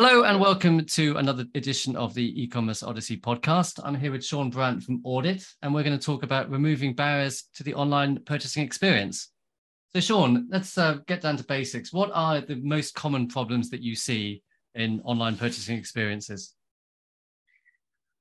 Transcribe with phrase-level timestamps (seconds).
[0.00, 3.80] Hello and welcome to another edition of the e-commerce Odyssey podcast.
[3.82, 7.48] I'm here with Sean Brandt from Audit, and we're going to talk about removing barriers
[7.56, 9.32] to the online purchasing experience.
[9.92, 11.92] So, Sean, let's uh, get down to basics.
[11.92, 14.44] What are the most common problems that you see
[14.76, 16.54] in online purchasing experiences?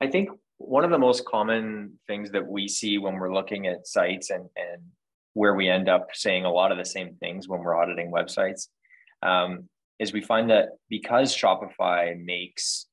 [0.01, 3.85] I think one of the most common things that we see when we're looking at
[3.85, 4.81] sites and, and
[5.35, 8.69] where we end up saying a lot of the same things when we're auditing websites
[9.21, 9.69] um,
[9.99, 12.87] is we find that because Shopify makes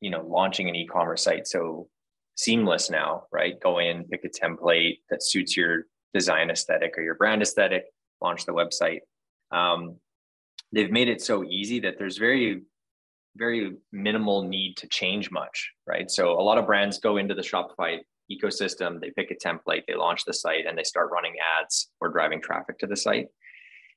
[0.00, 1.88] you know launching an e-commerce site so
[2.36, 3.58] seamless now, right?
[3.60, 7.84] Go in, pick a template that suits your design aesthetic or your brand aesthetic,
[8.22, 9.00] launch the website.
[9.50, 9.96] Um,
[10.72, 12.62] they've made it so easy that there's very
[13.36, 16.10] very minimal need to change much, right?
[16.10, 17.98] So a lot of brands go into the Shopify
[18.30, 22.10] ecosystem, they pick a template, they launch the site, and they start running ads or
[22.10, 23.28] driving traffic to the site.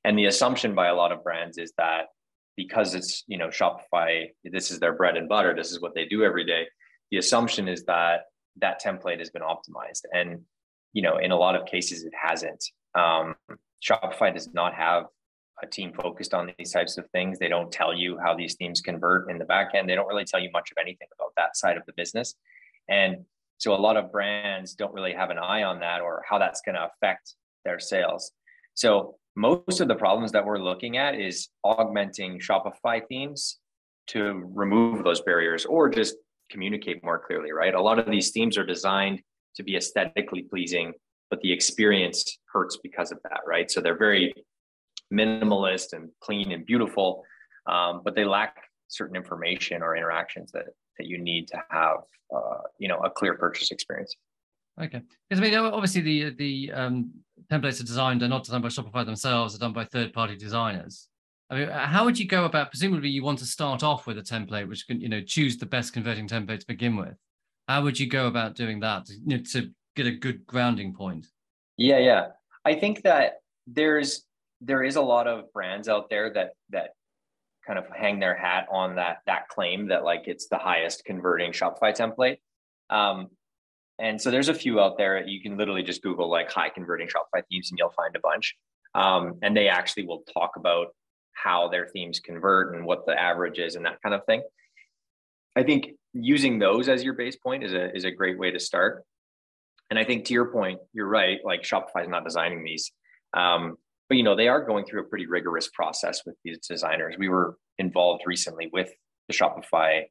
[0.04, 2.06] And the assumption by a lot of brands is that
[2.56, 6.06] because it's you know Shopify, this is their bread and butter, this is what they
[6.06, 6.66] do every day.
[7.10, 8.22] The assumption is that
[8.60, 10.40] that template has been optimized, and
[10.92, 12.64] you know in a lot of cases it hasn't.
[12.94, 13.34] Um,
[13.82, 15.06] Shopify does not have
[15.62, 17.38] a team focused on these types of things.
[17.38, 19.88] They don't tell you how these themes convert in the back end.
[19.88, 22.34] They don't really tell you much of anything about that side of the business.
[22.88, 23.24] And
[23.58, 26.62] so a lot of brands don't really have an eye on that or how that's
[26.62, 28.32] going to affect their sales.
[28.74, 33.58] So most of the problems that we're looking at is augmenting Shopify themes
[34.08, 36.16] to remove those barriers or just
[36.50, 37.74] communicate more clearly, right?
[37.74, 39.22] A lot of these themes are designed
[39.56, 40.92] to be aesthetically pleasing,
[41.30, 43.70] but the experience hurts because of that, right?
[43.70, 44.34] So they're very
[45.12, 47.24] minimalist and clean and beautiful,
[47.66, 48.56] um, but they lack
[48.88, 50.66] certain information or interactions that
[50.98, 51.98] that you need to have,
[52.34, 54.14] uh, you know, a clear purchase experience.
[54.80, 57.10] Okay, because I mean, obviously the the um,
[57.50, 61.08] templates are designed; they're not designed by Shopify themselves; they're done by third-party designers.
[61.50, 62.70] I mean, how would you go about?
[62.70, 65.66] Presumably, you want to start off with a template which can, you know, choose the
[65.66, 67.14] best converting template to begin with.
[67.68, 70.94] How would you go about doing that to, you know, to get a good grounding
[70.94, 71.26] point?
[71.76, 72.28] Yeah, yeah.
[72.64, 74.24] I think that there's
[74.60, 76.90] there is a lot of brands out there that that
[77.66, 81.52] kind of hang their hat on that that claim that like it's the highest converting
[81.52, 82.38] Shopify template.
[82.90, 83.28] Um,
[83.98, 85.26] and so there's a few out there.
[85.26, 88.56] You can literally just Google like high converting Shopify themes and you'll find a bunch.
[88.94, 90.88] Um, and they actually will talk about
[91.34, 94.42] how their themes convert and what the average is and that kind of thing.
[95.56, 98.60] I think using those as your base point is a is a great way to
[98.60, 99.04] start.
[99.90, 101.38] And I think to your point, you're right.
[101.44, 102.92] Like Shopify is not designing these.
[103.34, 103.76] Um,
[104.12, 107.30] but you know they are going through a pretty rigorous process with these designers we
[107.30, 108.90] were involved recently with
[109.26, 110.02] the shopify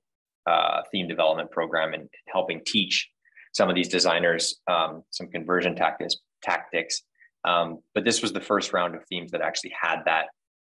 [0.47, 3.10] uh, theme development program and helping teach
[3.51, 7.03] some of these designers um, some conversion tactics tactics
[7.43, 10.25] um, but this was the first round of themes that actually had that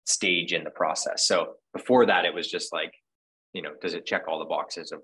[0.05, 2.93] stage in the process so before that it was just like
[3.53, 5.01] you know does it check all the boxes of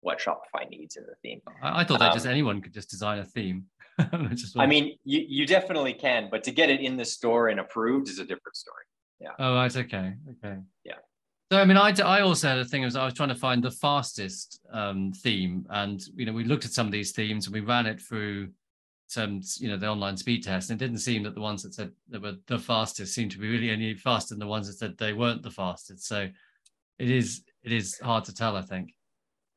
[0.00, 2.90] what shopify needs in the theme i, I thought that um, just anyone could just
[2.90, 3.66] design a theme
[4.56, 8.08] I mean, you, you definitely can, but to get it in the store and approved
[8.08, 8.84] is a different story.
[9.20, 9.32] Yeah.
[9.38, 9.76] Oh, right.
[9.76, 10.14] Okay.
[10.30, 10.56] Okay.
[10.84, 10.94] Yeah.
[11.52, 13.62] So I mean, I, I also had a thing was I was trying to find
[13.62, 17.52] the fastest um, theme, and you know we looked at some of these themes and
[17.52, 18.48] we ran it through
[19.06, 21.74] some you know the online speed test, and it didn't seem that the ones that
[21.74, 24.78] said they were the fastest seemed to be really any faster than the ones that
[24.78, 26.06] said they weren't the fastest.
[26.06, 26.26] So
[26.98, 28.94] it is it is hard to tell, I think.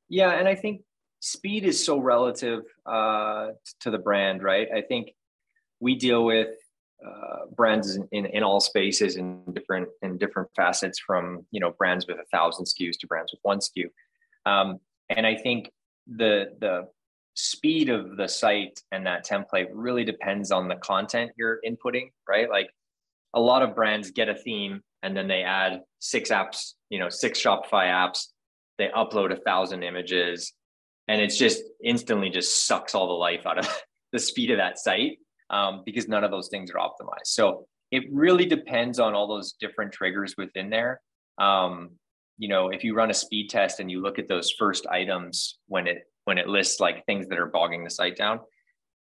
[0.10, 0.82] Yeah, and I think
[1.22, 4.68] speed is so relative uh, to the brand, right?
[4.70, 5.12] I think
[5.80, 6.58] we deal with
[7.06, 12.08] uh, brands in, in all spaces in different in different facets, from you know brands
[12.08, 13.86] with a thousand SKUs to brands with one SKU,
[14.46, 14.80] um,
[15.10, 15.72] and I think
[16.08, 16.88] the the
[17.36, 22.50] speed of the site and that template really depends on the content you're inputting, right?
[22.50, 22.70] Like
[23.34, 27.10] a lot of brands get a theme and then they add six apps, you know,
[27.10, 28.28] six Shopify apps.
[28.78, 30.54] They upload a thousand images
[31.08, 33.82] and it's just instantly just sucks all the life out of
[34.14, 35.20] the speed of that site
[35.50, 37.28] um, because none of those things are optimized.
[37.28, 41.02] So it really depends on all those different triggers within there.
[41.38, 41.92] Um,
[42.38, 45.60] you know, if you run a speed test and you look at those first items
[45.68, 48.40] when it when it lists like things that are bogging the site down,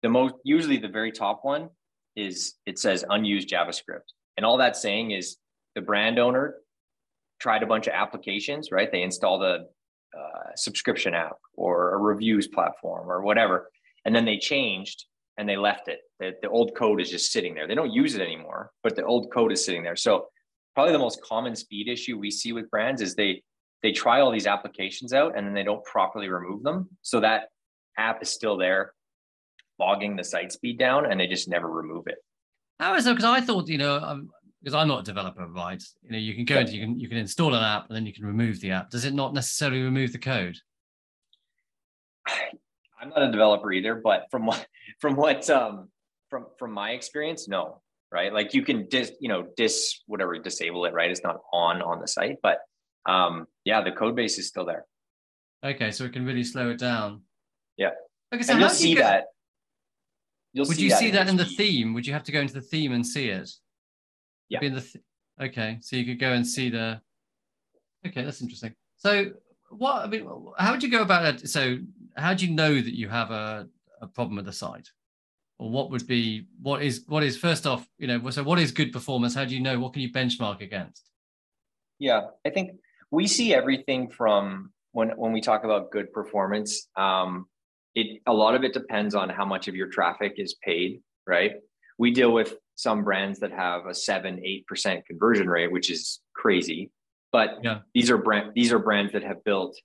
[0.02, 1.68] the most usually the very top one
[2.16, 5.36] is it says unused JavaScript, and all that's saying is
[5.74, 6.56] the brand owner
[7.40, 8.90] tried a bunch of applications, right?
[8.90, 9.64] They installed a
[10.16, 13.70] uh, subscription app or a reviews platform or whatever.
[14.04, 16.00] And then they changed and they left it.
[16.20, 17.66] The, the old code is just sitting there.
[17.66, 19.96] They don't use it anymore, but the old code is sitting there.
[19.96, 20.26] So
[20.74, 23.42] probably the most common speed issue we see with brands is they
[23.82, 26.88] they try all these applications out and then they don't properly remove them.
[27.02, 27.48] So that
[27.98, 28.94] app is still there,
[29.78, 32.16] bogging the site speed down, and they just never remove it.
[32.80, 33.10] How is it?
[33.10, 34.30] Because I thought, you know, um,
[34.62, 35.82] because I'm not a developer, right?
[36.02, 38.06] You know, you can go into you can you can install an app and then
[38.06, 38.88] you can remove the app.
[38.88, 40.56] Does it not necessarily remove the code?
[43.04, 44.66] I'm not a developer either, but from what
[45.00, 45.88] from what um
[46.30, 48.32] from from my experience, no, right?
[48.32, 51.10] Like you can dis you know dis whatever disable it, right?
[51.10, 52.58] It's not on on the site, but
[53.06, 54.86] um yeah, the code base is still there.
[55.64, 57.22] Okay, so it can really slow it down.
[57.76, 57.90] Yeah.
[58.32, 59.24] Okay, so and you'll see you get, that.
[60.52, 61.56] You'll would see you that see that in the speed.
[61.56, 61.94] theme?
[61.94, 63.50] Would you have to go into the theme and see it?
[64.48, 64.60] Yeah.
[64.60, 65.04] Be in the th-
[65.40, 67.00] okay, so you could go and see the.
[68.06, 68.74] Okay, that's interesting.
[68.96, 69.30] So,
[69.70, 70.28] what I mean,
[70.58, 71.48] how would you go about it?
[71.48, 71.78] So,
[72.16, 73.68] how do you know that you have a,
[74.00, 74.90] a problem with the site,
[75.58, 78.72] or what would be what is what is first off, you know, so what is
[78.72, 79.34] good performance?
[79.34, 81.10] How do you know what can you benchmark against?
[81.98, 82.72] Yeah, I think
[83.10, 86.88] we see everything from when when we talk about good performance.
[86.96, 87.46] Um,
[87.94, 91.52] it a lot of it depends on how much of your traffic is paid, right?
[91.98, 96.20] We deal with some brands that have a seven, eight percent conversion rate, which is
[96.34, 96.90] crazy.
[97.30, 97.80] But Yeah.
[97.94, 99.76] these are brand these are brands that have built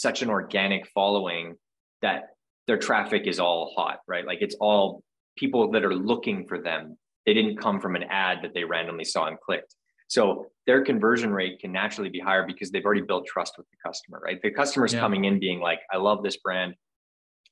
[0.00, 1.56] such an organic following
[2.02, 2.30] that
[2.66, 4.24] their traffic is all hot, right?
[4.26, 5.02] Like it's all
[5.36, 6.96] people that are looking for them.
[7.26, 9.74] They didn't come from an ad that they randomly saw and clicked.
[10.08, 13.76] So their conversion rate can naturally be higher because they've already built trust with the
[13.84, 14.40] customer, right?
[14.40, 15.00] The customer's Yeah.
[15.00, 16.74] coming in being like, I love this brand.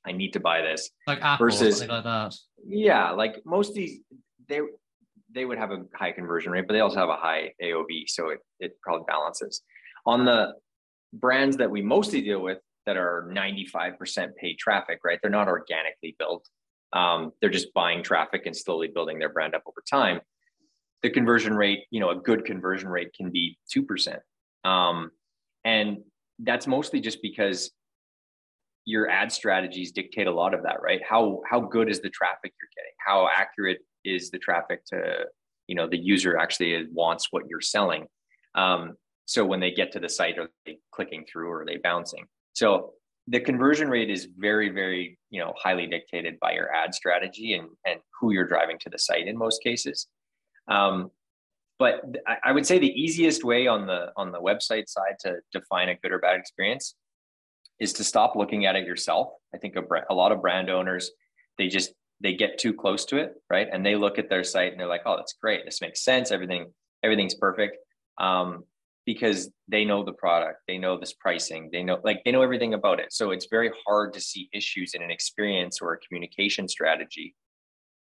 [0.07, 0.91] I need to buy this.
[1.07, 2.35] Like Apple Versus- something like that.
[2.65, 4.01] Yeah, like most of these,
[4.49, 4.61] they
[5.35, 8.29] they would have a high conversion rate, but they also have a high AOV, so
[8.31, 9.63] it it probably balances.
[10.07, 10.55] On the
[11.12, 15.19] brands that we mostly deal with that are 95% paid traffic, right?
[15.20, 16.49] They're not organically built.
[16.93, 20.20] Um, they're just buying traffic and slowly building their brand up over time.
[21.03, 24.19] The conversion rate, you know, a good conversion rate can be 2%.
[24.64, 25.11] Um,
[25.64, 25.99] and
[26.38, 27.73] that's mostly just because
[28.85, 31.00] your ad strategies dictate a lot of that, right?
[31.06, 32.93] How how good is the traffic you're getting?
[33.05, 35.26] How accurate is the traffic to
[35.67, 38.06] you know the user actually wants what you're selling?
[38.55, 41.76] Um, so when they get to the site, are they clicking through or are they
[41.76, 42.26] bouncing?
[42.55, 42.94] So
[43.28, 47.69] the conversion rate is very very you know highly dictated by your ad strategy and
[47.84, 50.06] and who you're driving to the site in most cases.
[50.69, 51.11] Um,
[51.78, 52.00] but
[52.44, 55.96] I- would say the easiest way on the on the website side to define a
[55.96, 56.94] good or bad experience
[57.78, 59.28] is to stop looking at it yourself.
[59.55, 61.11] I think a, a lot of brand owners,
[61.58, 63.69] they just they get too close to it, right?
[63.70, 65.64] And they look at their site and they're like, "Oh, that's great.
[65.64, 66.31] This makes sense.
[66.31, 67.76] Everything everything's perfect."
[68.19, 68.64] Um,
[69.06, 72.75] because they know the product, they know this pricing, they know like they know everything
[72.75, 73.12] about it.
[73.12, 77.35] So it's very hard to see issues in an experience or a communication strategy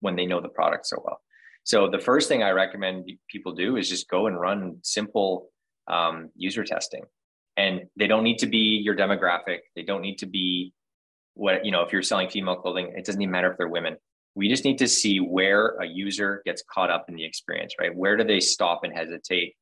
[0.00, 1.20] when they know the product so well.
[1.64, 5.48] So the first thing I recommend people do is just go and run simple
[5.88, 7.02] um, user testing
[7.56, 10.72] and they don't need to be your demographic they don't need to be
[11.34, 13.96] what you know if you're selling female clothing it doesn't even matter if they're women
[14.34, 17.94] we just need to see where a user gets caught up in the experience right
[17.94, 19.54] where do they stop and hesitate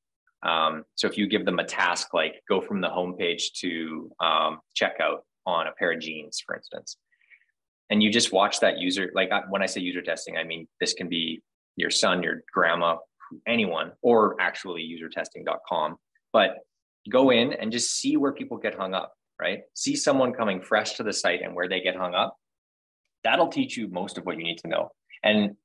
[0.45, 4.61] um, so if you give them a task like go from the homepage to um,
[4.81, 6.97] checkout on a pair of jeans for instance
[7.91, 10.95] and you just watch that user like when i say user testing i mean this
[10.95, 11.43] can be
[11.77, 12.97] your son your grandma
[13.47, 15.97] anyone or actually usertesting.com
[16.33, 16.59] but
[17.11, 19.61] go in and just see where people get hung up, right?
[19.75, 22.37] See someone coming fresh to the site and where they get hung up.
[23.23, 24.91] That'll teach you most of what you need to know.
[25.23, 25.57] And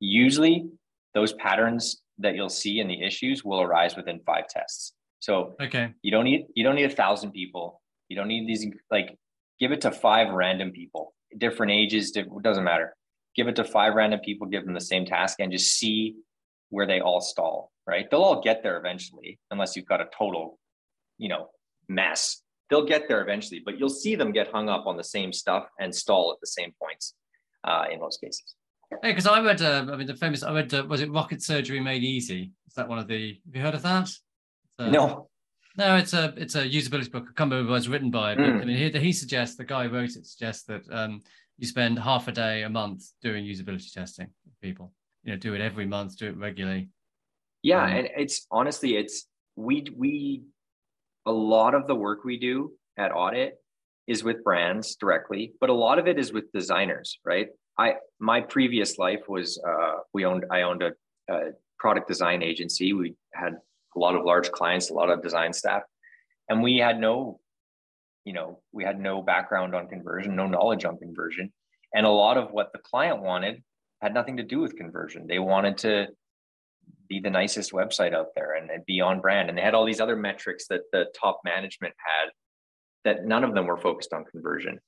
[0.00, 0.68] usually
[1.14, 4.94] those patterns that you'll see in the issues will arise within five tests.
[5.20, 5.92] So Okay.
[6.02, 7.82] you don't need you don't need a thousand people.
[8.08, 9.16] You don't need these like
[9.60, 12.94] give it to five random people, different ages, different, doesn't matter.
[13.34, 16.16] Give it to five random people, give them the same task, and just see
[16.70, 17.70] where they all stall.
[17.86, 18.08] Right?
[18.10, 20.58] They'll all get there eventually, unless you've got a total,
[21.16, 21.48] you know,
[21.88, 22.42] mess.
[22.68, 25.66] They'll get there eventually, but you'll see them get hung up on the same stuff
[25.80, 27.14] and stall at the same points
[27.64, 28.54] uh, in most cases.
[28.90, 31.42] Hey, because I read, uh, I mean, the famous, I read, uh, was it Rocket
[31.42, 32.52] Surgery Made Easy?
[32.66, 34.10] Is that one of the, have you heard of that?
[34.78, 35.28] Uh, no,
[35.76, 37.24] No, it's a it's a usability book.
[37.24, 38.62] I can't remember who it was written by, but Mm.
[38.62, 41.22] I mean, he, he suggests the guy who wrote it suggests that um,
[41.58, 44.92] you spend half a day a month doing usability testing with people.
[45.24, 46.88] You know, do it every month, do it regularly.
[47.62, 49.26] Yeah, Um, and it's honestly, it's
[49.56, 50.42] we we
[51.26, 53.54] a lot of the work we do at Audit
[54.06, 57.48] is with brands directly, but a lot of it is with designers, right?
[57.78, 60.92] I my previous life was uh, we owned I owned a,
[61.30, 62.92] a product design agency.
[62.92, 63.54] We had
[63.96, 65.82] a lot of large clients, a lot of design staff,
[66.48, 67.40] and we had no,
[68.24, 71.52] you know, we had no background on conversion, no knowledge on conversion,
[71.94, 73.62] and a lot of what the client wanted
[74.00, 75.26] had nothing to do with conversion.
[75.26, 76.08] They wanted to
[77.08, 79.48] be the nicest website out there and, and be on brand.
[79.48, 82.30] And they had all these other metrics that the top management had
[83.04, 84.78] that none of them were focused on conversion.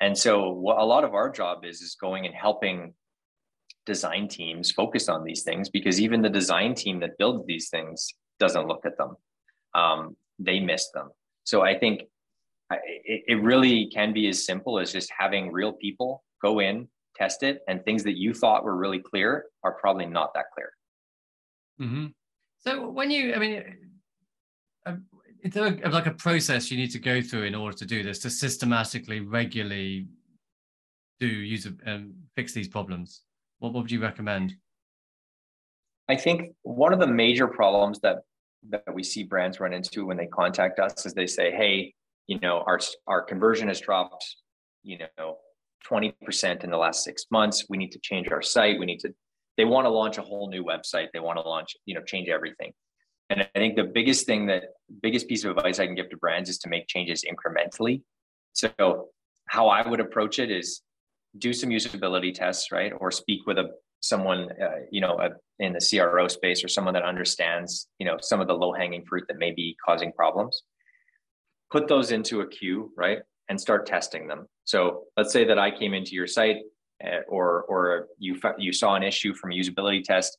[0.00, 2.94] And so what a lot of our job is is going and helping
[3.86, 8.14] design teams focus on these things because even the design team that builds these things
[8.38, 9.16] doesn't look at them.
[9.74, 11.10] Um, they miss them.
[11.44, 12.02] So I think
[12.70, 17.42] it, it really can be as simple as just having real people go in, test
[17.42, 20.70] it, and things that you thought were really clear are probably not that clear.
[21.80, 22.06] Mm-hmm.
[22.60, 23.64] So when you, I mean,
[25.44, 28.02] uh, it's a, like a process you need to go through in order to do
[28.02, 30.06] this to systematically, regularly
[31.18, 33.22] do user um, fix these problems.
[33.58, 34.54] What, what would you recommend?
[36.08, 38.18] I think one of the major problems that
[38.68, 41.94] that we see brands run into when they contact us is they say, "Hey,
[42.26, 44.24] you know, our our conversion has dropped,
[44.82, 45.38] you know,
[45.88, 47.66] 20% in the last six months.
[47.68, 48.78] We need to change our site.
[48.78, 49.14] We need to,
[49.56, 51.08] they want to launch a whole new website.
[51.12, 52.72] They want to launch, you know, change everything.
[53.30, 54.64] And I think the biggest thing that
[55.02, 58.02] biggest piece of advice I can give to brands is to make changes incrementally.
[58.52, 59.08] So
[59.46, 60.82] how I would approach it is
[61.38, 62.92] do some usability tests, right?
[62.98, 63.70] Or speak with a
[64.00, 68.16] someone, uh, you know, a, in the CRO space or someone that understands, you know,
[68.20, 70.62] some of the low hanging fruit that may be causing problems.
[71.70, 73.20] Put those into a queue, right?
[73.50, 74.46] and start testing them.
[74.64, 76.58] So let's say that I came into your site
[77.04, 80.38] uh, or or you you saw an issue from a usability test,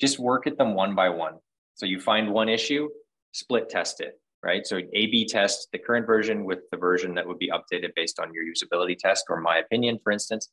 [0.00, 1.38] just work at them one by one.
[1.82, 2.88] So you find one issue,
[3.32, 4.64] split test it, right?
[4.64, 8.32] So A/B test the current version with the version that would be updated based on
[8.32, 10.48] your usability test or my opinion, for instance,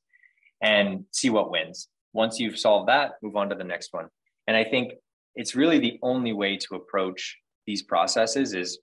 [0.63, 1.87] and see what wins.
[2.13, 4.07] Once you've solved that, move on to the next one.
[4.47, 4.93] And I think
[5.35, 8.79] it's really the only way to approach these processes is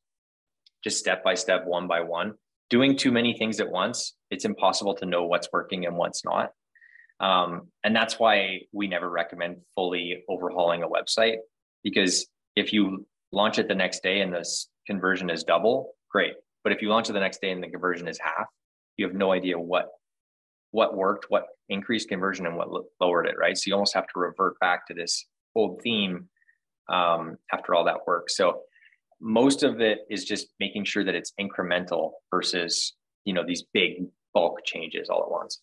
[0.84, 2.34] just step by step, one by one
[2.70, 6.50] doing too many things at once, it's impossible to know what's working and what's not.
[7.18, 11.38] Um, and that's why we never recommend fully overhauling a website
[11.82, 12.26] because
[12.56, 16.34] if you launch it the next day and this conversion is double, great.
[16.64, 18.46] But if you launch it the next day and the conversion is half,
[18.96, 19.88] you have no idea what
[20.72, 22.68] what worked, what increased conversion, and what
[23.00, 23.36] lowered it.
[23.38, 23.56] Right.
[23.56, 26.28] So you almost have to revert back to this old theme
[26.92, 28.28] um, after all that work.
[28.30, 28.62] So
[29.20, 32.94] most of it is just making sure that it's incremental versus
[33.24, 35.60] you know these big bulk changes all at once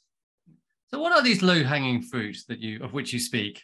[0.87, 3.61] so what are these low hanging fruits that you of which you speak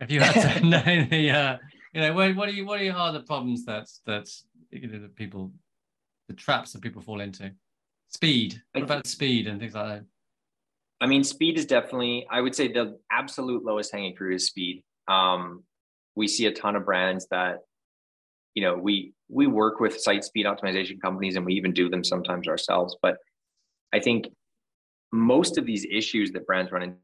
[0.00, 1.56] if you had to know the uh,
[1.96, 4.28] you know what, what are you what are, you, are the problems that that
[4.70, 5.50] you know, the people
[6.28, 7.50] the traps that people fall into?
[8.08, 8.60] Speed.
[8.72, 10.04] What about speed and things like that?
[11.00, 14.84] I mean speed is definitely i would say the absolute lowest hanging fruit is speed.
[15.08, 15.64] Um,
[16.16, 17.60] we see a ton of brands that
[18.54, 22.04] you know we we work with site speed optimization companies and we even do them
[22.04, 22.94] sometimes ourselves.
[23.00, 23.16] But
[23.94, 24.26] i think
[25.12, 26.98] most of these issues that brands run into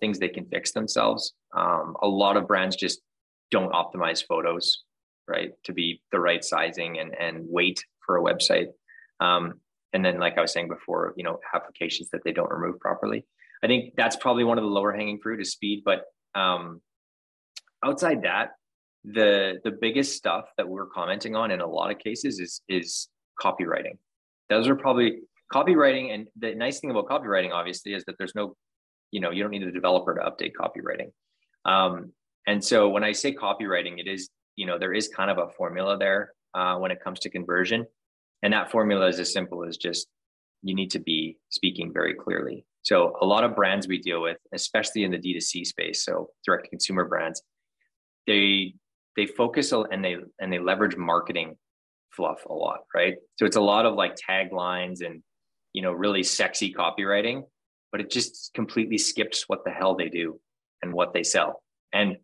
[0.00, 1.34] things they can fix themselves.
[1.56, 3.00] Um, a lot of brands just
[3.50, 4.84] don't optimize photos
[5.28, 8.66] right to be the right sizing and and weight for a website.
[9.20, 9.60] Um,
[9.92, 13.24] and then like i was saying before you know applications that they don't remove properly.
[13.62, 16.80] I think that's probably one of the lower hanging fruit is speed but um,
[17.84, 18.50] outside that
[19.04, 23.08] the the biggest stuff that we're commenting on in a lot of cases is is
[23.40, 23.98] copywriting.
[24.48, 25.20] Those are probably
[25.52, 28.56] copywriting and the nice thing about copywriting obviously is that there's no
[29.12, 31.12] you know you don't need a developer to update copywriting.
[31.64, 32.12] Um,
[32.48, 35.48] and so when i say copywriting it is you know there is kind of a
[35.56, 37.86] formula there uh, when it comes to conversion.
[38.42, 40.08] And that formula is as simple as just
[40.62, 42.66] you need to be speaking very clearly.
[42.82, 46.64] So a lot of brands we deal with especially in the d2c space so direct
[46.64, 47.40] to consumer brands
[48.26, 48.74] they
[49.16, 51.56] they focus and they and they leverage marketing
[52.10, 53.16] fluff a lot, right?
[53.38, 55.22] So it's a lot of like taglines and
[55.72, 57.44] you know really sexy copywriting,
[57.92, 60.40] but it just completely skips what the hell they do
[60.82, 61.62] and what they sell.
[61.92, 62.16] And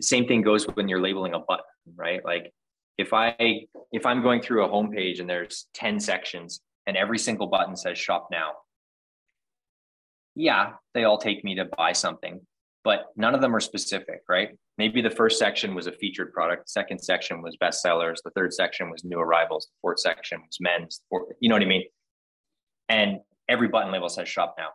[0.00, 2.22] same thing goes when you're labeling a button, right?
[2.24, 2.52] Like
[2.98, 7.46] if I if I'm going through a homepage and there's 10 sections and every single
[7.46, 8.50] button says shop now.
[10.34, 12.40] Yeah, they all take me to buy something,
[12.84, 14.50] but none of them are specific, right?
[14.78, 18.90] maybe the first section was a featured product, second section was bestsellers, the third section
[18.90, 21.02] was new arrivals, the fourth section was men's,
[21.40, 21.84] you know what I mean?
[22.88, 24.68] And every button label says shop now.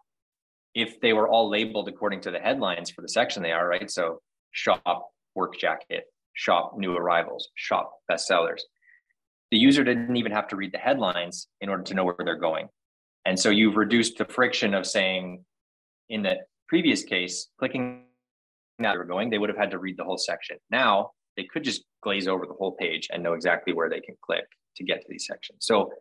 [0.74, 3.90] If they were all labeled according to the headlines for the section they are, right?
[3.90, 4.22] So
[4.52, 8.62] shop work jacket, shop new arrivals, shop bestsellers.
[9.52, 12.38] The user didn't even have to read the headlines in order to know where they're
[12.38, 12.68] going.
[13.26, 15.44] And so you've reduced the friction of saying
[16.10, 16.36] in the
[16.68, 18.04] previous case, clicking
[18.80, 20.58] now they were going, they would have had to read the whole section.
[20.70, 24.16] Now they could just glaze over the whole page and know exactly where they can
[24.22, 24.46] click
[24.76, 25.60] to get to these sections.
[25.62, 25.92] So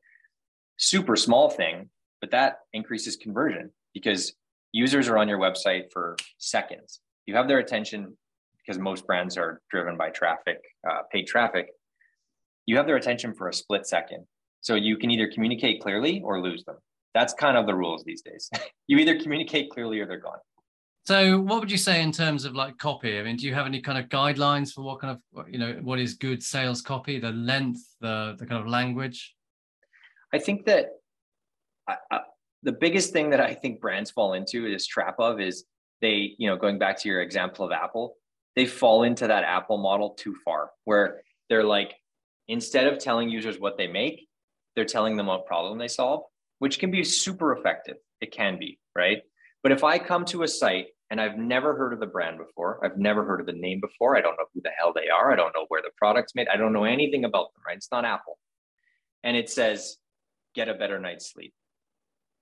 [0.77, 1.89] super small thing,
[2.21, 4.35] but that increases conversion because
[4.73, 7.01] users are on your website for seconds.
[7.27, 8.17] You have their attention
[8.59, 11.69] because most brands are driven by traffic, uh, paid traffic.
[12.67, 14.25] You have their attention for a split second.
[14.61, 16.77] So you can either communicate clearly or lose them.
[17.15, 18.51] That's kind of the rules these days.
[18.89, 20.39] you either communicate clearly or they're gone.
[21.07, 23.21] So, what would you say in terms of like copy?
[23.21, 25.79] I mean, do you have any kind of guidelines for what kind of you know
[25.83, 27.21] what is good sales copy?
[27.21, 29.37] The length, the the kind of language.
[30.35, 30.87] I think that
[31.88, 32.21] I,
[32.62, 35.64] the biggest thing that I think brands fall into this trap of is
[36.00, 38.16] they, you know, going back to your example of Apple,
[38.55, 41.95] they fall into that Apple model too far, where they're like,
[42.49, 44.26] instead of telling users what they make,
[44.75, 46.23] they're telling them what problem they solve,
[46.59, 47.97] which can be super effective.
[48.21, 49.23] It can be, right?
[49.62, 52.85] But if I come to a site and I've never heard of the brand before.
[52.85, 54.16] I've never heard of the name before.
[54.16, 55.33] I don't know who the hell they are.
[55.33, 56.49] I don't know where the product's made.
[56.49, 57.76] I don't know anything about them, right?
[57.76, 58.38] It's not Apple.
[59.23, 59.97] And it says,
[60.55, 61.55] get a better night's sleep.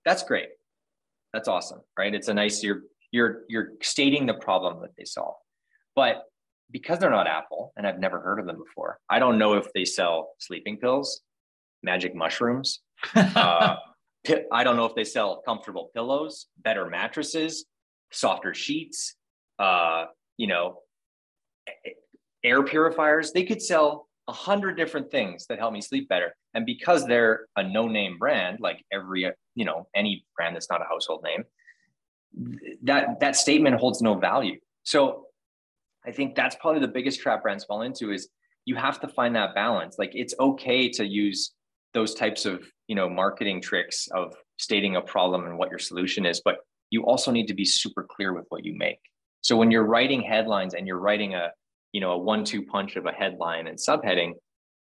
[0.05, 0.49] That's great.
[1.33, 2.13] That's awesome, right?
[2.13, 5.35] It's a nice, you're, you're, you're stating the problem that they solve.
[5.95, 6.23] But
[6.71, 9.71] because they're not Apple and I've never heard of them before, I don't know if
[9.73, 11.21] they sell sleeping pills,
[11.83, 12.81] magic mushrooms.
[13.15, 13.75] uh,
[14.51, 17.65] I don't know if they sell comfortable pillows, better mattresses,
[18.11, 19.15] softer sheets,
[19.59, 20.05] uh,
[20.37, 20.79] you know,
[22.43, 23.31] air purifiers.
[23.31, 26.35] They could sell a hundred different things that help me sleep better.
[26.53, 30.85] And because they're a no-name brand, like every, you know, any brand that's not a
[30.85, 31.43] household name,
[32.83, 34.59] that that statement holds no value.
[34.83, 35.25] So
[36.05, 38.29] I think that's probably the biggest trap brands fall into is
[38.65, 39.97] you have to find that balance.
[39.99, 41.51] Like it's okay to use
[41.93, 46.25] those types of, you know, marketing tricks of stating a problem and what your solution
[46.25, 46.57] is, but
[46.89, 48.99] you also need to be super clear with what you make.
[49.41, 51.51] So when you're writing headlines and you're writing a,
[51.95, 54.33] you know, a one-two punch of a headline and subheading,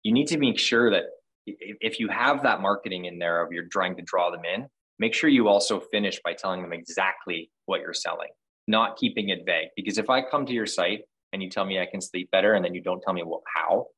[0.03, 1.03] you need to make sure that
[1.45, 4.67] if you have that marketing in there of you're trying to draw them in,
[4.99, 8.31] make sure you also finish by telling them exactly what you're selling,
[8.67, 9.69] not keeping it vague.
[9.77, 11.03] Because if I come to your site
[11.35, 13.23] and you tell me I can sleep better and then you don't tell me
[13.55, 13.89] how,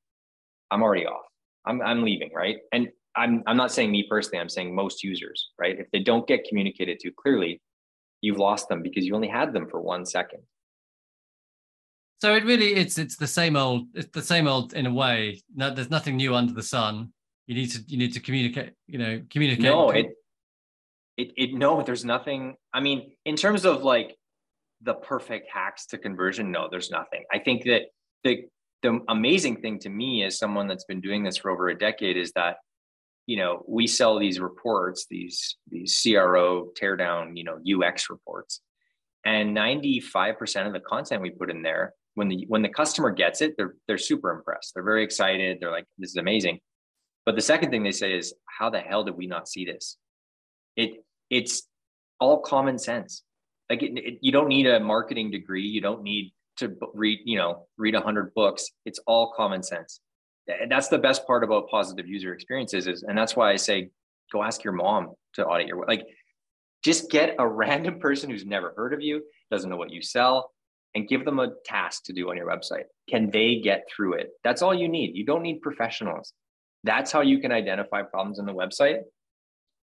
[0.73, 1.27] I'm already off.
[1.65, 2.57] I'm, I'm leaving, right?
[2.73, 5.79] And I'm, I'm not saying me personally, I'm saying most users, right?
[5.79, 7.61] If they don't get communicated to clearly,
[8.23, 10.41] you've lost them because you only had them for one second.
[12.25, 15.43] So it really it's it's the same old it's the same old in a way.
[15.55, 17.13] No, there's nothing new under the sun.
[17.47, 18.73] You need to you need to communicate.
[18.87, 19.65] You know, communicate.
[19.65, 20.07] No, it
[21.19, 21.83] it it no.
[21.83, 22.57] There's nothing.
[22.73, 24.17] I mean, in terms of like
[24.81, 27.25] the perfect hacks to conversion, no, there's nothing.
[27.31, 27.83] I think that
[28.23, 28.45] the
[28.83, 32.17] the amazing thing to me as someone that's been doing this for over a decade
[32.17, 32.57] is that
[33.27, 38.63] you know we sell these reports these these cro teardown you know ux reports
[39.27, 43.41] and 95% of the content we put in there when the when the customer gets
[43.41, 44.73] it they're they're super impressed.
[44.75, 45.59] They're very excited.
[45.61, 46.61] They're like this is amazing.
[47.27, 49.97] But the second thing they say is how the hell did we not see this?
[50.77, 51.67] It it's
[52.21, 53.23] all common sense.
[53.71, 55.67] Like it, it, you don't need a marketing degree.
[55.67, 58.71] You don't need to read you know read 100 books.
[58.85, 60.01] It's all common sense.
[60.47, 63.89] And that's the best part about positive user experiences is and that's why i say
[64.31, 66.07] go ask your mom to audit your like
[66.85, 70.51] just get a random person who's never heard of you doesn't know what you sell
[70.95, 72.85] and give them a task to do on your website.
[73.09, 74.31] Can they get through it?
[74.45, 75.17] That's all you need.
[75.17, 76.33] You don't need professionals.
[76.85, 79.01] That's how you can identify problems in the website.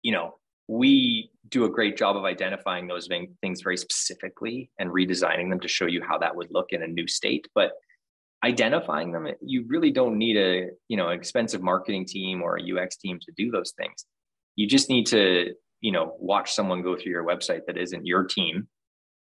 [0.02, 0.34] You know
[0.68, 3.08] we do a great job of identifying those
[3.40, 6.86] things very specifically and redesigning them to show you how that would look in a
[6.88, 7.70] new state but
[8.44, 12.96] identifying them you really don't need a you know expensive marketing team or a ux
[12.96, 14.06] team to do those things.
[14.56, 18.24] You just need to you know watch someone go through your website that isn't your
[18.24, 18.68] team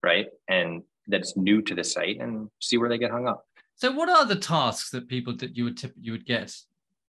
[0.03, 0.27] right?
[0.47, 4.09] And that's new to the site and see where they get hung up so what
[4.09, 6.55] are the tasks that people that you would tip, you would get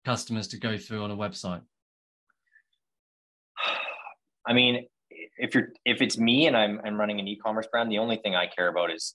[0.05, 1.63] customers to go through on a website
[4.47, 4.87] i mean
[5.39, 8.35] if you're if it's me and i'm, I'm running an e-commerce brand the only thing
[8.35, 9.15] i care about is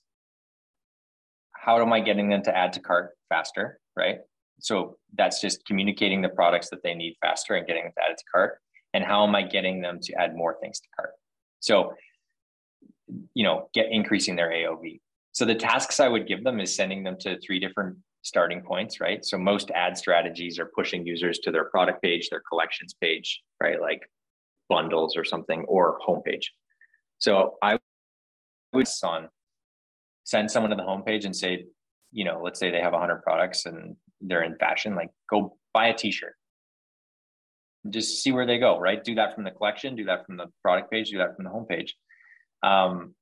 [1.61, 4.17] how am I getting them to add to cart faster, right?
[4.59, 8.17] So that's just communicating the products that they need faster and getting them to add
[8.17, 8.57] to cart.
[8.95, 11.11] And how am I getting them to add more things to cart?
[11.59, 11.93] So,
[13.33, 14.99] you know, get increasing their AOV.
[15.33, 18.99] So the tasks I would give them is sending them to three different starting points,
[18.99, 19.25] right?
[19.25, 23.79] So most ad strategies are pushing users to their product page, their collections page, right?
[23.81, 24.01] Like
[24.69, 26.45] bundles or something, or homepage.
[27.19, 27.79] So I
[28.73, 29.29] would on
[30.23, 31.65] send someone to the homepage and say,
[32.11, 35.87] you know, let's say they have 100 products and they're in fashion, like go buy
[35.87, 36.35] a t-shirt.
[37.89, 39.03] Just see where they go, right?
[39.03, 41.51] Do that from the collection, do that from the product page, do that from the
[41.51, 41.91] homepage.
[42.63, 43.15] Um,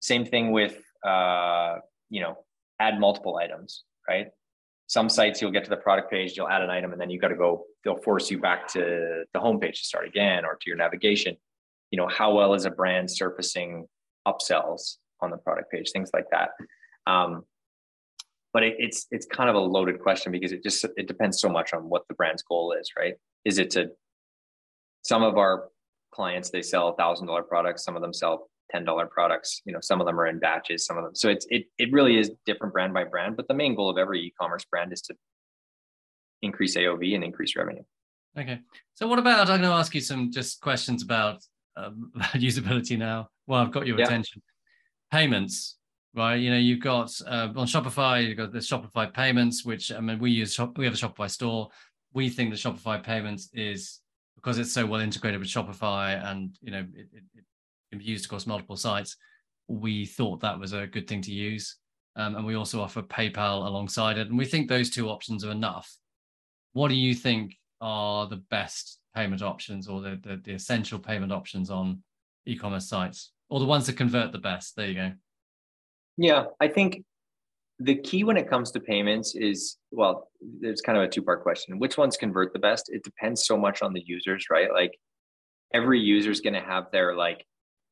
[0.00, 1.76] same thing with, uh,
[2.10, 2.38] you know,
[2.80, 4.28] add multiple items, right?
[4.86, 7.18] Some sites you'll get to the product page, you'll add an item, and then you
[7.18, 7.64] got to go.
[7.84, 11.36] They'll force you back to the homepage to start again, or to your navigation.
[11.90, 13.86] You know, how well is a brand surfacing
[14.26, 14.96] upsells?
[15.22, 16.50] on the product page, things like that.
[17.06, 17.44] Um,
[18.52, 21.48] but it, it's it's kind of a loaded question because it just it depends so
[21.48, 23.14] much on what the brand's goal is, right?
[23.46, 23.92] Is it to
[25.02, 25.68] some of our
[26.12, 29.62] clients they sell thousand dollar products, some of them sell $10 products.
[29.64, 31.14] You know, some of them are in batches, some of them.
[31.14, 33.98] So it's it it really is different brand by brand, but the main goal of
[33.98, 35.14] every e-commerce brand is to
[36.42, 37.82] increase AOV and increase revenue.
[38.38, 38.60] Okay.
[38.94, 41.42] So what about I'm going to ask you some just questions about
[41.76, 43.28] um, usability now.
[43.46, 44.06] Well, I've got your yeah.
[44.06, 44.42] attention.
[45.10, 45.76] Payments,
[46.14, 46.36] right?
[46.36, 50.18] You know, you've got uh, on Shopify, you've got the Shopify payments, which I mean,
[50.18, 51.68] we use shop, we have a Shopify store.
[52.14, 54.00] We think the Shopify payments is
[54.36, 57.44] because it's so well integrated with Shopify and you know it, it, it
[57.92, 59.16] can be used across multiple sites.
[59.68, 61.76] We thought that was a good thing to use,
[62.16, 64.28] um, and we also offer PayPal alongside it.
[64.28, 65.94] And we think those two options are enough.
[66.72, 71.32] What do you think are the best payment options or the, the, the essential payment
[71.32, 72.02] options on
[72.46, 74.74] e-commerce sites or the ones that convert the best?
[74.74, 75.12] There you go.
[76.16, 77.04] Yeah, I think
[77.78, 80.28] the key when it comes to payments is well
[80.60, 83.56] it's kind of a two part question which ones convert the best it depends so
[83.56, 84.92] much on the users right like
[85.74, 87.44] every user is going to have their like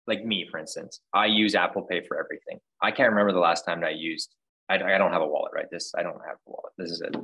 [0.07, 2.59] like me for instance i use apple pay for everything.
[2.83, 4.35] I can't remember the last time that i used
[4.69, 5.67] I, I don't have a wallet right?
[5.71, 6.73] This i don't have a wallet.
[6.79, 7.17] This is it.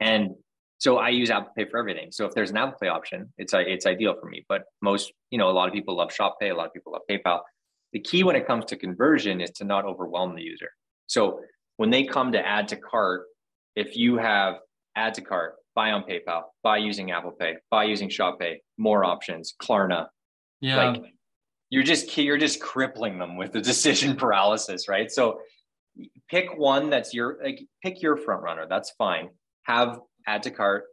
[0.00, 0.34] And
[0.78, 2.10] so i use apple pay for everything.
[2.10, 4.44] So if there's an apple pay option it's it's ideal for me.
[4.48, 6.92] But most you know a lot of people love shop pay a lot of people
[6.92, 7.40] love paypal.
[7.92, 10.70] The key when it comes to conversion is to not overwhelm the user.
[11.06, 11.40] So
[11.78, 13.22] when they come to add to cart,
[13.76, 14.56] if you have
[14.96, 19.04] add to cart, buy on PayPal, buy using Apple Pay, buy using Shop Pay, more
[19.04, 20.08] options, Klarna,
[20.60, 20.76] yeah.
[20.76, 21.02] like
[21.70, 25.10] you're just you're just crippling them with the decision paralysis, right?
[25.10, 25.40] So
[26.30, 28.66] pick one that's your like pick your front runner.
[28.68, 29.30] That's fine.
[29.64, 30.84] Have add to cart.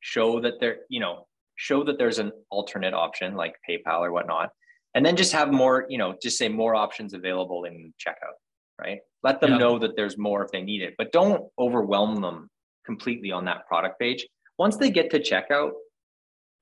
[0.00, 1.26] Show that there, you know,
[1.56, 4.50] show that there's an alternate option like PayPal or whatnot,
[4.94, 8.36] and then just have more, you know, just say more options available in checkout,
[8.80, 9.00] right?
[9.22, 12.48] Let them know that there's more if they need it, but don't overwhelm them
[12.84, 14.26] completely on that product page.
[14.58, 15.72] Once they get to checkout,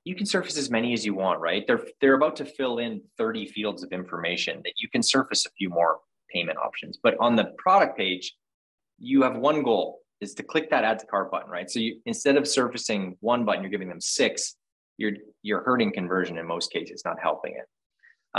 [0.05, 1.65] you can surface as many as you want, right?
[1.67, 5.49] They're they're about to fill in 30 fields of information that you can surface a
[5.57, 5.99] few more
[6.31, 6.97] payment options.
[7.01, 8.33] But on the product page,
[8.99, 11.69] you have one goal is to click that add to cart button, right?
[11.69, 14.55] So you instead of surfacing one button, you're giving them six.
[14.97, 17.65] You're you're hurting conversion in most cases, not helping it.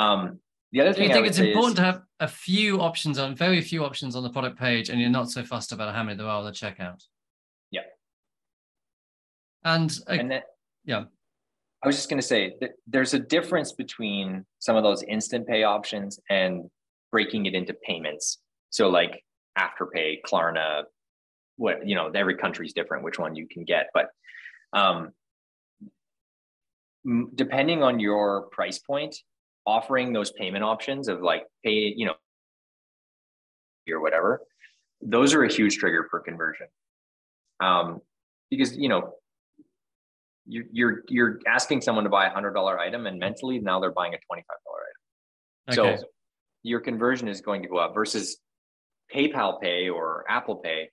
[0.00, 0.38] Um,
[0.72, 3.60] the other thing you think it's important is, to have a few options on very
[3.60, 6.26] few options on the product page, and you're not so fussed about how many there
[6.26, 7.02] are on the checkout.
[7.70, 7.82] Yeah.
[9.64, 10.42] And, uh, and
[10.84, 11.04] yeah.
[11.82, 15.46] I was just going to say that there's a difference between some of those instant
[15.46, 16.70] pay options and
[17.12, 18.38] breaking it into payments.
[18.70, 19.22] So like
[19.58, 20.84] Afterpay, Klarna,
[21.56, 24.08] what you know, every country is different which one you can get, but
[24.72, 25.12] um,
[27.34, 29.16] depending on your price point,
[29.66, 32.14] offering those payment options of like pay, you know,
[33.90, 34.42] or whatever,
[35.00, 36.66] those are a huge trigger for conversion.
[37.60, 38.00] Um,
[38.50, 39.14] because you know,
[40.46, 43.92] you, you're you're asking someone to buy a hundred dollar item, and mentally now they're
[43.92, 45.94] buying a twenty five dollar item.
[45.96, 46.02] Okay.
[46.02, 46.08] So
[46.62, 48.38] your conversion is going to go up versus
[49.14, 50.90] PayPal Pay or Apple Pay.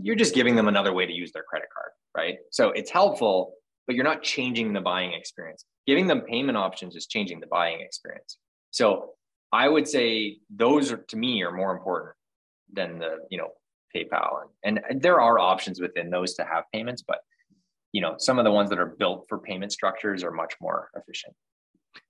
[0.00, 2.36] You're just giving them another way to use their credit card, right?
[2.50, 3.54] So it's helpful,
[3.86, 5.64] but you're not changing the buying experience.
[5.86, 8.38] Giving them payment options is changing the buying experience.
[8.70, 9.10] So
[9.52, 12.14] I would say those are to me are more important
[12.72, 13.50] than the, you know,
[13.94, 14.48] PayPal.
[14.64, 17.18] And, and there are options within those to have payments, but
[17.94, 20.90] you know, some of the ones that are built for payment structures are much more
[20.96, 21.32] efficient.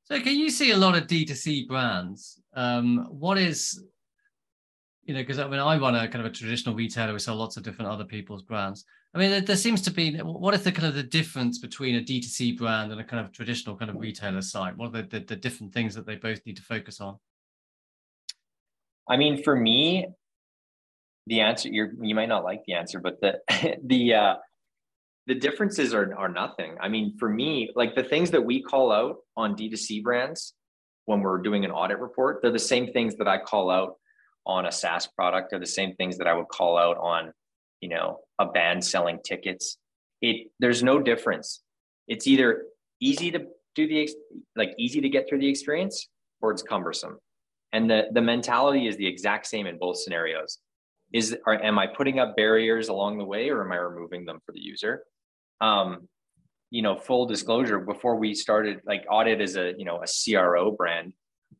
[0.04, 2.40] So can you see a lot of D2C brands?
[2.54, 3.84] Um, what is
[5.04, 7.12] you know, because I mean, I run a kind of a traditional retailer.
[7.12, 8.86] We sell lots of different other people's brands.
[9.12, 11.96] I mean, there, there, seems to be what is the kind of the difference between
[11.96, 14.78] a D2C brand and a kind of traditional kind of retailer site?
[14.78, 17.18] What are the, the, the different things that they both need to focus on?
[19.06, 20.06] I mean, for me,
[21.26, 23.40] the answer you you might not like the answer, but the
[23.84, 24.34] the uh,
[25.26, 26.76] the differences are are nothing.
[26.80, 30.54] I mean, for me, like the things that we call out on D2C brands
[31.06, 33.94] when we're doing an audit report, they're the same things that I call out
[34.46, 37.32] on a SaaS product are the same things that I would call out on,
[37.80, 39.78] you know, a band selling tickets.
[40.20, 41.62] It there's no difference.
[42.06, 42.64] It's either
[43.00, 44.08] easy to do the
[44.56, 46.08] like easy to get through the experience
[46.40, 47.18] or it's cumbersome.
[47.72, 50.58] And the the mentality is the exact same in both scenarios.
[51.12, 54.40] Is are, am I putting up barriers along the way or am I removing them
[54.44, 55.04] for the user?
[55.60, 56.08] Um,
[56.70, 60.72] you know, full disclosure, before we started, like audit is a, you know, a CRO
[60.72, 61.12] brand.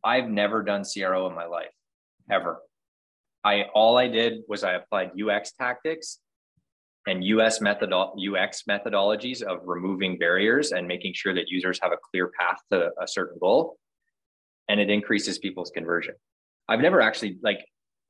[0.03, 1.71] I've never done CRO in my life,
[2.31, 2.61] ever.
[3.45, 6.19] I all I did was I applied UX tactics
[7.07, 11.99] and US method UX methodologies of removing barriers and making sure that users have a
[12.11, 13.77] clear path to a certain goal
[14.69, 16.15] and it increases people's conversion.
[16.69, 17.67] I've never actually like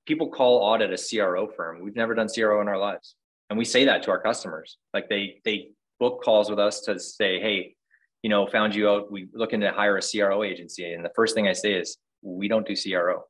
[0.07, 1.81] people call audit a CRO firm.
[1.83, 3.17] We've never done CRO in our lives.
[3.51, 4.79] And we say that to our customers.
[4.93, 7.77] Like they they book calls with us to say, "Hey,
[8.23, 9.11] you know, found you out.
[9.11, 12.49] We looking to hire a CRO agency." And the first thing I say is, we
[12.49, 13.25] don't do CRO.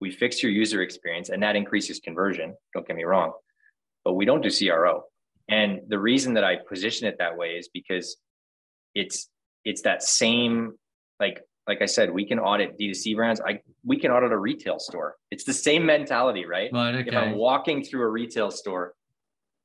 [0.00, 2.54] We fix your user experience and that increases conversion.
[2.74, 3.32] Don't get me wrong,
[4.04, 5.04] but we don't do CRO.
[5.48, 8.16] And the reason that I position it that way is because
[8.94, 9.28] it's
[9.64, 10.74] it's that same
[11.20, 13.40] like like I said, we can audit D2C brands.
[13.40, 15.16] I we can audit a retail store.
[15.30, 16.70] It's the same mentality, right?
[16.72, 16.94] Right.
[16.94, 17.08] Okay.
[17.08, 18.94] If I'm walking through a retail store,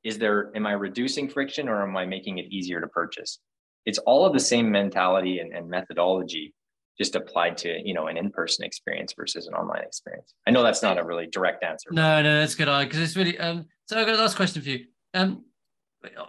[0.04, 3.40] is there am I reducing friction or am I making it easier to purchase?
[3.86, 6.54] It's all of the same mentality and, and methodology,
[6.98, 10.34] just applied to you know an in-person experience versus an online experience.
[10.48, 11.90] I know that's not a really direct answer.
[11.92, 12.66] No, no, that's good.
[12.66, 13.66] Because it's really um.
[13.88, 14.86] So I've got a last question for you.
[15.14, 15.46] Um,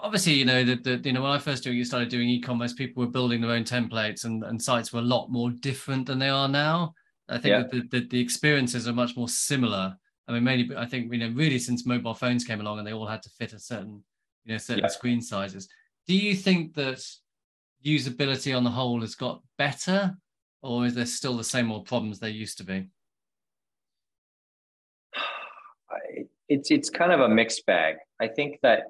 [0.03, 3.03] obviously you know that the, you know when i first doing started doing e-commerce people
[3.03, 6.29] were building their own templates and, and sites were a lot more different than they
[6.29, 6.93] are now
[7.29, 7.59] i think yeah.
[7.59, 9.95] that the, the, the, experiences are much more similar
[10.31, 12.93] i mean mainly i think you know really since mobile phones came along and they
[12.93, 14.03] all had to fit a certain
[14.45, 14.89] you know certain yeah.
[14.89, 15.69] screen sizes
[16.07, 17.05] do you think that
[17.85, 20.15] usability on the whole has got better
[20.63, 22.89] or is there still the same old problems there used to be
[26.49, 28.85] it's it's kind of a mixed bag i think that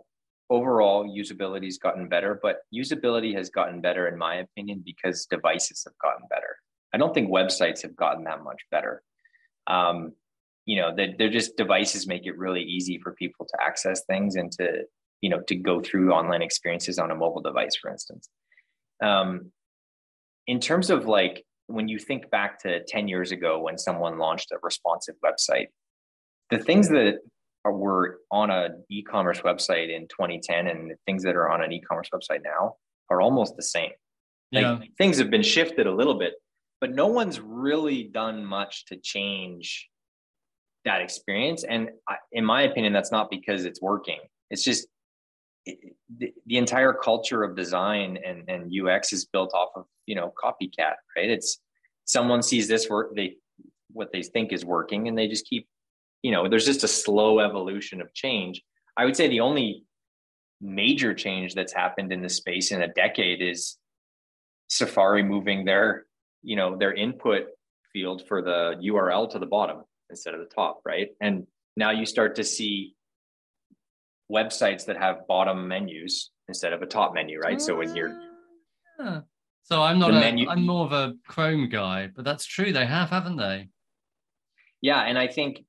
[0.50, 5.84] overall usability has gotten better, but usability has gotten better, in my opinion, because devices
[5.86, 6.56] have gotten better.
[6.92, 9.02] I don't think websites have gotten that much better.
[9.68, 10.12] Um,
[10.70, 14.36] you know, that they're just devices make it really easy for people to access things
[14.36, 14.84] and to,
[15.20, 18.28] you know, to go through online experiences on a mobile device, for instance.
[19.02, 19.50] Um,
[20.46, 24.52] in terms of like when you think back to 10 years ago when someone launched
[24.52, 25.66] a responsive website,
[26.50, 27.18] the things that
[27.64, 31.72] are, were on an e-commerce website in 2010 and the things that are on an
[31.72, 32.76] e-commerce website now
[33.10, 33.90] are almost the same.
[34.52, 34.78] Like, yeah.
[34.98, 36.34] things have been shifted a little bit,
[36.80, 39.89] but no one's really done much to change
[40.84, 41.64] that experience.
[41.64, 44.18] And I, in my opinion, that's not because it's working.
[44.50, 44.86] It's just
[45.66, 45.78] it,
[46.16, 50.32] the, the entire culture of design and, and UX is built off of, you know,
[50.42, 51.30] copycat, right?
[51.30, 51.60] It's
[52.04, 53.36] someone sees this work, they,
[53.92, 55.66] what they think is working and they just keep
[56.22, 58.62] you know there's just a slow evolution of change
[58.96, 59.84] i would say the only
[60.60, 63.78] major change that's happened in the space in a decade is
[64.68, 66.04] safari moving their
[66.42, 67.46] you know their input
[67.92, 71.08] field for the url to the bottom instead of the top right?
[71.20, 71.46] And
[71.76, 72.94] now you start to see
[74.30, 77.60] websites that have bottom menus instead of a top menu right?
[77.60, 78.20] So when you're
[78.98, 79.20] yeah.
[79.62, 82.72] so i'm not a, menu, i'm more of a chrome guy but that's true.
[82.72, 83.68] They have haven't they?
[84.82, 85.64] Yeah and i think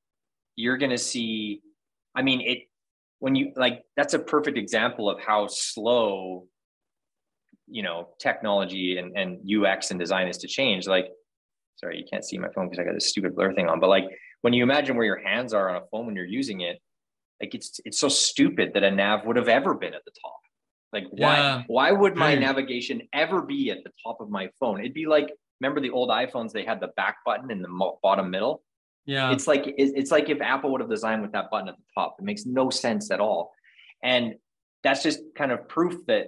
[0.55, 1.61] you're going to see
[2.15, 2.67] i mean it
[3.19, 6.47] when you like that's a perfect example of how slow
[7.67, 10.87] you know technology and, and ux and design is to change.
[10.87, 11.07] Like
[11.77, 13.89] sorry you can't see my phone because i got this stupid blur thing on but
[13.89, 14.05] like
[14.41, 16.79] when you imagine where your hands are on a phone when you're using it
[17.41, 20.39] like it's it's so stupid that a nav would have ever been at the top
[20.93, 21.63] like why yeah.
[21.67, 25.31] why would my navigation ever be at the top of my phone it'd be like
[25.59, 28.61] remember the old iphones they had the back button in the bottom middle
[29.05, 29.31] yeah.
[29.31, 32.17] It's like it's like if Apple would have designed with that button at the top.
[32.19, 33.51] It makes no sense at all.
[34.03, 34.35] And
[34.83, 36.27] that's just kind of proof that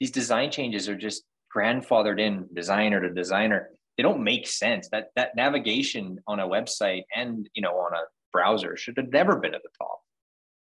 [0.00, 3.70] these design changes are just grandfathered in designer to designer.
[3.98, 4.88] They don't make sense.
[4.90, 9.36] That that navigation on a website and you know on a browser should have never
[9.36, 10.00] been at the top.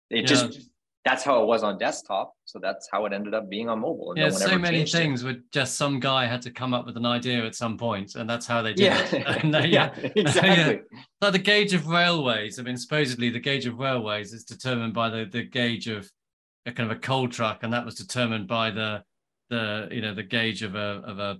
[0.09, 0.25] It yeah.
[0.25, 0.69] just
[1.05, 2.33] that's how it was on desktop.
[2.45, 4.13] So that's how it ended up being on mobile.
[4.17, 5.27] yeah, no so many things it.
[5.27, 8.27] with just some guy had to come up with an idea at some point, and
[8.27, 9.15] that's how they did yeah.
[9.15, 9.27] it.
[9.43, 10.81] And, uh, yeah, yeah, exactly.
[10.91, 10.99] yeah.
[11.21, 12.57] Like the gauge of railways.
[12.57, 16.09] I mean, supposedly the gauge of railways is determined by the the gauge of
[16.65, 19.03] a kind of a coal truck, and that was determined by the
[19.49, 21.37] the you know the gauge of a of a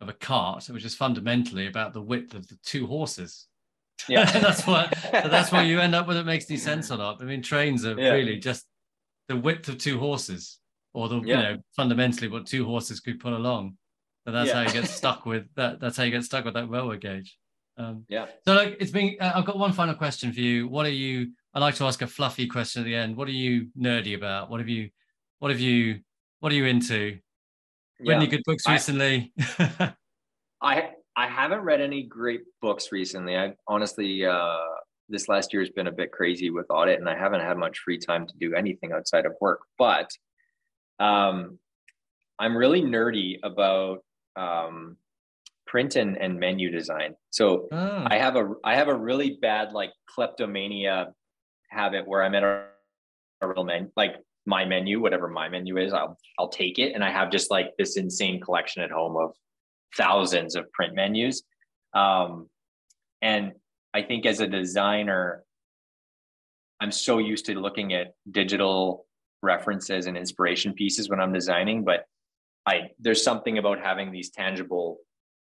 [0.00, 3.46] of a cart, which is fundamentally about the width of the two horses.
[4.08, 4.92] Yeah, that's what.
[5.10, 7.20] That's why you end up with it makes any sense or not.
[7.22, 8.12] I mean, trains are yeah.
[8.12, 8.66] really just
[9.28, 10.58] the width of two horses,
[10.92, 11.36] or the yeah.
[11.36, 13.76] you know fundamentally what two horses could pull along.
[14.26, 14.54] And that's yeah.
[14.54, 15.80] how you get stuck with that.
[15.80, 17.38] That's how you get stuck with that railway gauge.
[17.78, 18.26] Um, yeah.
[18.46, 19.16] So like it's been.
[19.20, 20.68] Uh, I've got one final question for you.
[20.68, 21.32] What are you?
[21.54, 23.16] I like to ask a fluffy question at the end.
[23.16, 24.50] What are you nerdy about?
[24.50, 24.90] What have you?
[25.38, 26.00] What have you?
[26.40, 27.18] What are you into?
[28.00, 28.16] Read yeah.
[28.16, 29.32] any good books recently?
[29.58, 29.92] I,
[30.62, 33.36] I I haven't read any great books recently.
[33.36, 34.56] I honestly uh
[35.08, 37.78] this last year has been a bit crazy with audit and I haven't had much
[37.78, 39.60] free time to do anything outside of work.
[39.78, 40.10] But
[40.98, 41.58] um,
[42.38, 44.00] I'm really nerdy about
[44.36, 44.96] um,
[45.66, 47.14] print and, and menu design.
[47.30, 48.04] So oh.
[48.06, 51.12] I have a I have a really bad like kleptomania
[51.70, 52.64] habit where I'm at a,
[53.40, 57.04] a real menu like my menu, whatever my menu is, I'll I'll take it and
[57.04, 59.32] I have just like this insane collection at home of
[59.96, 61.42] thousands of print menus.
[61.94, 62.48] Um,
[63.22, 63.52] and
[63.94, 65.42] I think as a designer,
[66.80, 69.06] I'm so used to looking at digital
[69.42, 72.04] references and inspiration pieces when I'm designing, but
[72.66, 74.98] I there's something about having these tangible,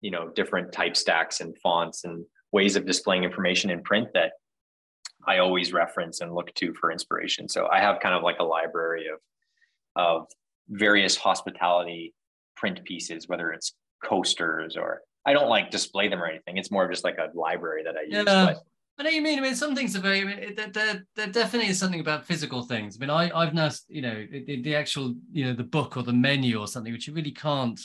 [0.02, 4.34] you know, different type stacks and fonts and ways of displaying information in print that
[5.28, 7.48] I always reference and look to for inspiration.
[7.50, 9.20] So I have kind of like a library of
[9.96, 10.28] of
[10.70, 12.14] various hospitality
[12.56, 16.58] print pieces, whether it's coasters or I don't like display them or anything.
[16.58, 18.14] It's more of just like a library that I use.
[18.14, 18.24] Yeah.
[18.24, 18.64] But,
[19.00, 19.38] I know you mean.
[19.38, 20.22] I mean, some things are very.
[20.22, 22.98] I mean, there, there, there definitely is something about physical things.
[22.98, 26.04] I mean, I, I've now, you know, the, the actual, you know, the book or
[26.04, 27.80] the menu or something, which you really can't,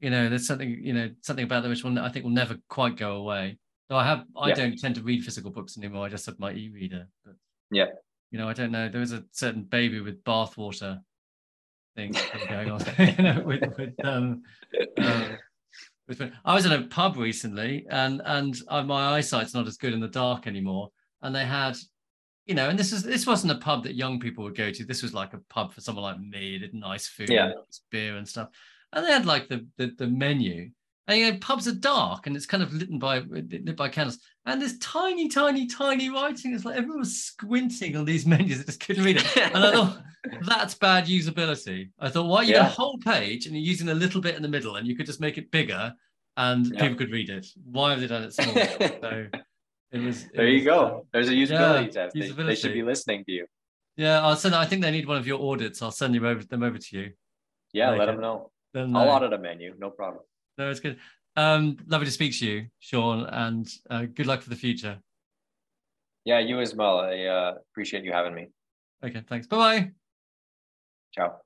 [0.00, 2.56] you know, there's something, you know, something about that which will, I think, will never
[2.68, 3.56] quite go away.
[3.88, 4.54] So I have, I yeah.
[4.54, 6.04] don't tend to read physical books anymore.
[6.04, 7.08] I just have my e-reader.
[7.24, 7.34] But,
[7.70, 7.86] yeah.
[8.30, 8.88] You know, I don't know.
[8.88, 11.00] There was a certain baby with bathwater
[11.96, 12.14] thing
[12.48, 14.42] going on, you know, with, with um,
[14.98, 15.36] uh,
[16.44, 20.00] I was in a pub recently, and and uh, my eyesight's not as good in
[20.00, 20.90] the dark anymore.
[21.22, 21.76] And they had,
[22.46, 24.84] you know, and this is this wasn't a pub that young people would go to.
[24.84, 26.56] This was like a pub for someone like me.
[26.56, 27.52] It did nice food, yeah.
[27.90, 28.48] beer and stuff.
[28.92, 30.70] And they had like the, the the menu.
[31.08, 34.18] And you know, pubs are dark and it's kind of lit by lit by candles.
[34.44, 36.54] And there's tiny, tiny, tiny writing.
[36.54, 38.60] It's like everyone was squinting on these menus.
[38.60, 39.36] I just couldn't read it.
[39.36, 40.02] And I thought
[40.46, 41.90] that's bad usability.
[41.98, 42.60] I thought, why you yeah.
[42.60, 44.94] got a whole page and you're using a little bit in the middle and you
[44.94, 45.94] could just make it bigger
[46.36, 46.80] and yeah.
[46.80, 47.46] people could read it.
[47.64, 48.54] Why have they done it small?
[48.54, 49.26] so
[49.90, 50.24] it was.
[50.24, 50.80] It there you was, go.
[50.84, 52.16] Uh, There's a usability yeah, test.
[52.16, 52.36] Usability.
[52.36, 53.46] They, they, should be listening to you.
[53.96, 54.54] Yeah, I'll send.
[54.54, 55.80] I think they need one of your audits.
[55.80, 57.12] I'll send you over them over to you.
[57.72, 58.50] Yeah, let them know.
[58.74, 59.74] Then, I'll audit a menu.
[59.78, 60.22] No problem.
[60.58, 60.98] No, it's good.
[61.36, 64.98] Um, lovely to speak to you, Sean, and uh, good luck for the future.
[66.24, 66.98] Yeah, you as well.
[66.98, 68.48] I uh, appreciate you having me.
[69.02, 69.46] Okay, thanks.
[69.46, 69.92] Bye bye.
[71.14, 71.40] Ciao.